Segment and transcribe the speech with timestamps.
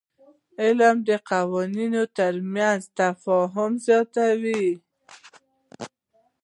[0.63, 4.65] علم د قومونو ترمنځ تفاهم زیاتوي